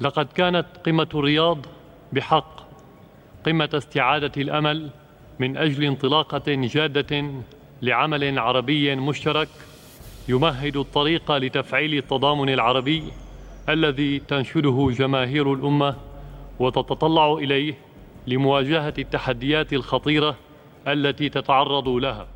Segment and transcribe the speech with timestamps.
[0.00, 1.58] لقد كانت قمة الرياض
[2.12, 2.68] بحق
[3.46, 4.90] قمة استعادة الأمل
[5.38, 7.30] من أجل انطلاقة جادة
[7.82, 9.48] لعمل عربي مشترك
[10.28, 13.02] يمهد الطريق لتفعيل التضامن العربي
[13.68, 15.96] الذي تنشده جماهير الأمة
[16.58, 17.74] وتتطلع إليه
[18.26, 20.36] لمواجهة التحديات الخطيرة
[20.88, 22.26] التي تتعرض لها.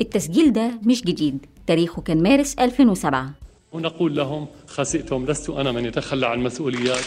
[0.00, 3.30] التسجيل ده مش جديد تاريخه كان مارس 2007
[3.72, 7.04] ونقول لهم خسئتم لست أنا من يتخلى عن مسؤوليات.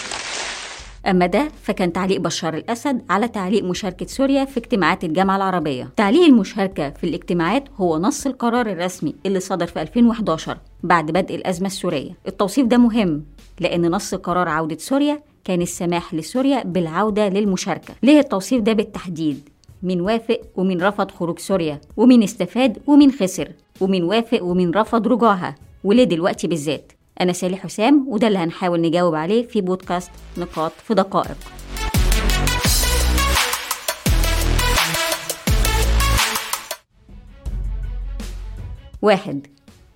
[1.07, 5.89] أما ده فكان تعليق بشار الأسد على تعليق مشاركة سوريا في اجتماعات الجامعة العربية.
[5.97, 11.67] تعليق المشاركة في الاجتماعات هو نص القرار الرسمي اللي صدر في 2011 بعد بدء الأزمة
[11.67, 12.11] السورية.
[12.27, 13.25] التوصيف ده مهم
[13.59, 17.93] لأن نص قرار عودة سوريا كان السماح لسوريا بالعودة للمشاركة.
[18.03, 19.49] ليه التوصيف ده بالتحديد؟
[19.83, 23.51] مين وافق ومين رفض خروج سوريا ومين استفاد ومين خسر
[23.81, 25.55] ومين وافق ومين رفض رجوعها.
[25.83, 26.91] وليه دلوقتي بالذات.
[27.21, 31.37] أنا سالي حسام وده اللي هنحاول نجاوب عليه في بودكاست نقاط في دقائق.
[39.01, 39.47] واحد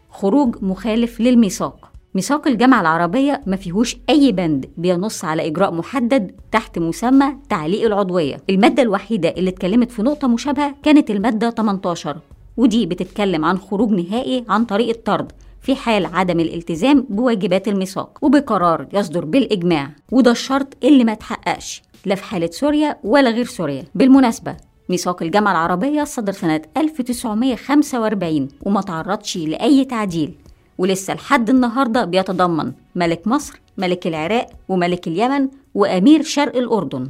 [0.10, 1.92] خروج مخالف للميثاق.
[2.16, 8.38] ميثاق الجامعة العربية ما فيهوش أي بند بينص على إجراء محدد تحت مسمى تعليق العضوية.
[8.50, 12.18] المادة الوحيدة اللي اتكلمت في نقطة مشابهة كانت المادة 18
[12.58, 15.32] ودي بتتكلم عن خروج نهائي عن طريق الطرد.
[15.68, 19.90] في حال عدم الالتزام بواجبات الميثاق وبقرار يصدر بالإجماع.
[20.12, 23.84] وده الشرط اللي ما تحققش لا في حالة سوريا ولا غير سوريا.
[23.96, 24.58] بالمناسبة
[24.90, 30.36] ميثاق الجامعة العربية صدر سنة 1945 وما تعرضش لأي تعديل.
[30.78, 37.10] ولسه لحد النهاردة بيتضمن ملك مصر ملك العراق وملك اليمن وأمير شرق الأردن.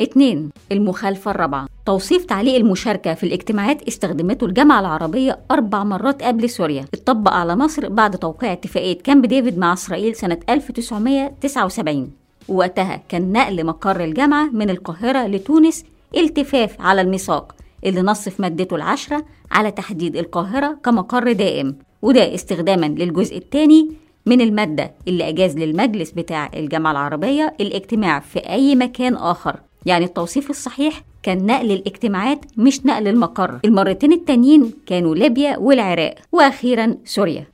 [0.00, 0.50] 2.
[0.72, 1.73] المخالفة الرابعة.
[1.86, 6.84] توصيف تعليق المشاركة في الاجتماعات استخدمته الجامعة العربية أربع مرات قبل سوريا.
[6.94, 12.10] اتطبق على مصر بعد توقيع اتفاقية كامب ديفيد مع إسرائيل سنة 1979
[12.48, 15.84] ووقتها كان نقل مقر الجامعة من القاهرة لتونس
[16.16, 17.54] التفاف على الميثاق
[17.86, 21.76] اللي نص في مادته العشرة على تحديد القاهرة كمقر دائم.
[22.02, 23.88] وده استخداما للجزء الثاني
[24.26, 29.60] من المادة اللي أجاز للمجلس بتاع الجامعة العربية الاجتماع في أي مكان آخر.
[29.86, 36.96] يعني التوصيف الصحيح كان نقل الاجتماعات مش نقل المقر المرتين التانيين كانوا ليبيا والعراق وأخيرا
[37.04, 37.46] سوريا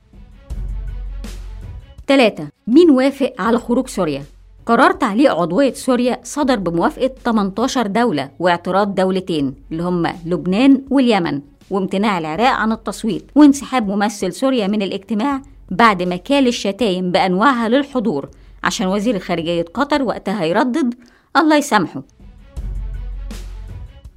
[2.07, 2.47] 3.
[2.67, 4.23] مين وافق على خروج سوريا؟
[4.65, 12.17] قرار تعليق عضوية سوريا صدر بموافقة 18 دولة واعتراض دولتين اللي هم لبنان واليمن وامتناع
[12.17, 18.29] العراق عن التصويت وانسحاب ممثل سوريا من الاجتماع بعد ما كال الشتايم بأنواعها للحضور
[18.63, 20.93] عشان وزير خارجية قطر وقتها يردد
[21.37, 22.03] الله يسامحه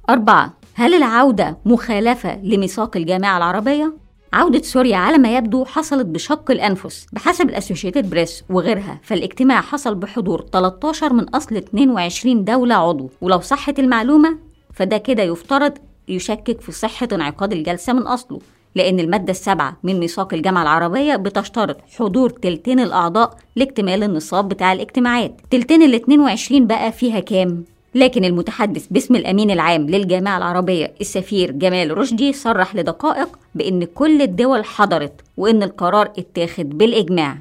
[0.09, 3.93] أربعة هل العودة مخالفة لميثاق الجامعة العربية؟
[4.33, 10.45] عودة سوريا على ما يبدو حصلت بشق الأنفس بحسب الأسوشيتد بريس وغيرها فالاجتماع حصل بحضور
[10.53, 14.37] 13 من أصل 22 دولة عضو ولو صحت المعلومة
[14.73, 15.73] فده كده يفترض
[16.07, 18.39] يشكك في صحة انعقاد الجلسة من أصله
[18.75, 25.41] لأن المادة السابعة من ميثاق الجامعة العربية بتشترط حضور تلتين الأعضاء لاكتمال النصاب بتاع الاجتماعات
[25.51, 27.63] تلتين ال 22 بقى فيها كام؟
[27.95, 34.65] لكن المتحدث باسم الأمين العام للجامعة العربية السفير جمال رشدي صرح لدقائق بأن كل الدول
[34.65, 37.37] حضرت وأن القرار اتاخد بالإجماع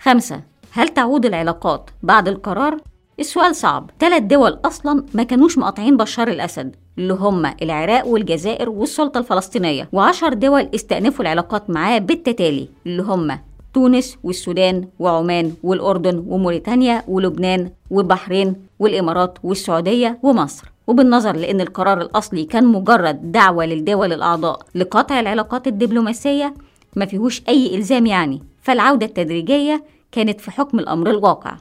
[0.00, 0.42] خمسة
[0.72, 2.76] هل تعود العلاقات بعد القرار؟
[3.20, 9.18] السؤال صعب ثلاث دول أصلا ما كانوش مقاطعين بشار الأسد اللي هم العراق والجزائر والسلطة
[9.18, 13.38] الفلسطينية وعشر دول استأنفوا العلاقات معاه بالتتالي اللي هم
[13.78, 20.72] تونس والسودان وعمان والأردن وموريتانيا ولبنان والبحرين والإمارات والسعودية ومصر.
[20.86, 26.54] وبالنظر لأن القرار الأصلي كان مجرد دعوة للدول الأعضاء لقطع العلاقات الدبلوماسية
[26.96, 31.56] ما فيهوش أي إلزام يعني فالعودة التدريجية كانت في حكم الأمر الواقع.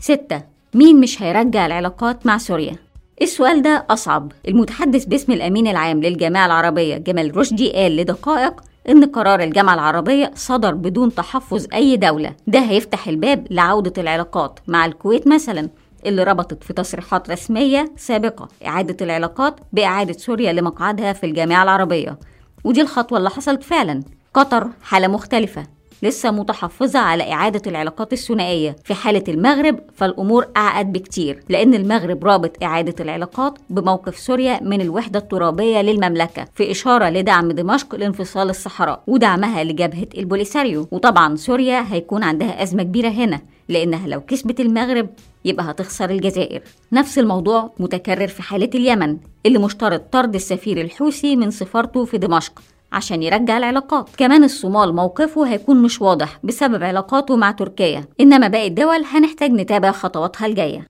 [0.00, 0.42] ستة
[0.74, 2.76] مين مش هيرجع العلاقات مع سوريا؟
[3.22, 4.32] السؤال ده أصعب.
[4.48, 10.74] المتحدث باسم الأمين العام للجامعة العربية جمال رشدي قال لدقائق إن قرار الجامعة العربية صدر
[10.74, 12.34] بدون تحفظ أي دولة.
[12.46, 15.68] ده هيفتح الباب لعودة العلاقات مع الكويت مثلا
[16.06, 18.48] اللي ربطت في تصريحات رسمية سابقة.
[18.66, 22.18] إعادة العلاقات بإعادة سوريا لمقعدها في الجامعة العربية.
[22.64, 24.02] ودي الخطوة اللي حصلت فعلا.
[24.34, 25.75] قطر حالة مختلفة.
[26.02, 32.62] لسه متحفظة على إعادة العلاقات الثنائية في حالة المغرب فالأمور أعقد بكتير لأن المغرب رابط
[32.62, 39.64] إعادة العلاقات بموقف سوريا من الوحدة الترابية للمملكة في إشارة لدعم دمشق لانفصال الصحراء ودعمها
[39.64, 40.88] لجبهة البوليساريو.
[40.90, 45.08] وطبعا سوريا هيكون عندها أزمة كبيرة هنا لأنها لو كسبت المغرب
[45.44, 46.62] يبقى هتخسر الجزائر.
[46.92, 49.16] نفس الموضوع متكرر في حالة اليمن
[49.46, 52.62] اللي مشترط طرد السفير الحوثي من سفارته في دمشق.
[52.96, 54.10] عشان يرجع العلاقات.
[54.16, 59.90] كمان الصومال موقفه هيكون مش واضح بسبب علاقاته مع تركيا إنما باقي الدول هنحتاج نتابع
[59.92, 60.86] خطواتها الجاية.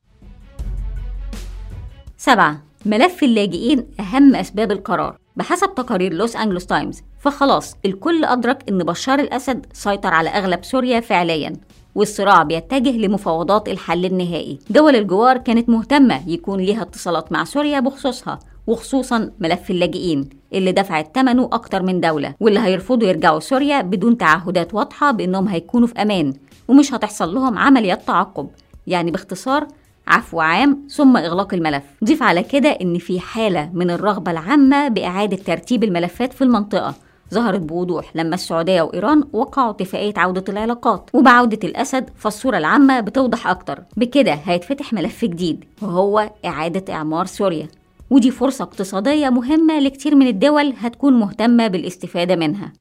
[2.16, 5.18] سبعة ملف اللاجئين أهم أسباب القرار.
[5.36, 11.00] بحسب تقارير لوس أنجلوس تايمز فخلاص الكل أدرك إن بشار الأسد سيطر على أغلب سوريا
[11.00, 11.52] فعليا
[11.94, 14.58] والصراع بيتجه لمفاوضات الحل النهائي.
[14.70, 18.38] دول الجوار كانت مهتمة يكون ليها اتصالات مع سوريا بخصوصها.
[18.66, 24.74] وخصوصا ملف اللاجئين اللي دفعت ثمنه أكتر من دولة واللي هيرفضوا يرجعوا سوريا بدون تعهدات
[24.74, 26.32] واضحة بأنهم هيكونوا في أمان
[26.68, 28.48] ومش هتحصل لهم عمليات تعقب.
[28.86, 29.66] يعني باختصار
[30.06, 31.82] عفو عام ثم إغلاق الملف.
[32.04, 36.94] ضيف على كده إن في حالة من الرغبة العامة بإعادة ترتيب الملفات في المنطقة.
[37.34, 43.78] ظهرت بوضوح لما السعودية وإيران وقعوا اتفاقية عودة العلاقات وبعودة الأسد فالصورة العامة بتوضح أكتر.
[43.96, 47.68] بكده هيتفتح ملف جديد وهو إعادة إعمار سوريا.
[48.10, 52.72] ودي فرصة اقتصادية مهمة لكتير من الدول هتكون مهتمة بالاستفادة منها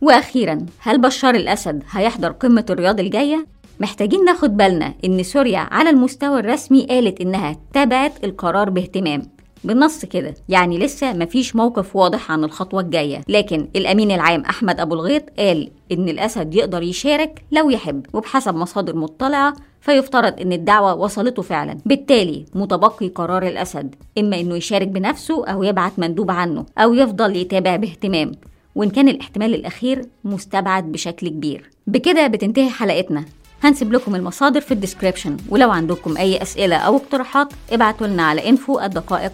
[0.00, 3.46] وأخيرا هل بشار الأسد هيحضر قمة الرياض الجاية؟
[3.80, 9.22] محتاجين ناخد بالنا إن سوريا على المستوى الرسمي قالت إنها تابعت القرار باهتمام
[9.64, 10.34] بالنص كده.
[10.48, 13.20] يعني لسه مفيش موقف واضح عن الخطوة الجاية.
[13.28, 18.96] لكن الأمين العام أحمد أبو الغيط قال إن الأسد يقدر يشارك لو يحب وبحسب مصادر
[18.96, 21.78] مطلعة فيفترض إن الدعوة وصلته فعلا.
[21.86, 27.76] بالتالي متبقي قرار الأسد إما إنه يشارك بنفسه أو يبعت مندوب عنه أو يفضل يتابع
[27.76, 28.32] باهتمام
[28.74, 31.70] وإن كان الاحتمال الأخير مستبعد بشكل كبير.
[31.86, 33.24] بكده بتنتهي حلقتنا.
[33.62, 39.32] هنسيب لكم المصادر في الديسكريبشن ولو عندكم أي أسئلة أو اقتراحات ابعتوا لنا على info@دقائق